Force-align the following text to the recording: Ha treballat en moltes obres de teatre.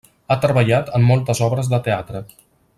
Ha 0.29 0.37
treballat 0.45 0.89
en 0.99 1.05
moltes 1.11 1.43
obres 1.49 1.71
de 1.75 1.81
teatre. 1.89 2.27